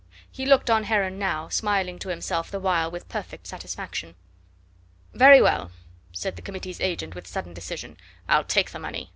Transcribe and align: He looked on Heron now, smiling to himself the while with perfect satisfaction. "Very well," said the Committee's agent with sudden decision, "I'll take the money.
He 0.31 0.47
looked 0.47 0.71
on 0.71 0.85
Heron 0.85 1.19
now, 1.19 1.47
smiling 1.49 1.99
to 1.99 2.09
himself 2.09 2.49
the 2.49 2.59
while 2.59 2.89
with 2.89 3.07
perfect 3.07 3.45
satisfaction. 3.45 4.15
"Very 5.13 5.43
well," 5.43 5.69
said 6.11 6.35
the 6.37 6.41
Committee's 6.41 6.81
agent 6.81 7.13
with 7.13 7.27
sudden 7.27 7.53
decision, 7.53 7.97
"I'll 8.27 8.43
take 8.45 8.71
the 8.71 8.79
money. 8.79 9.09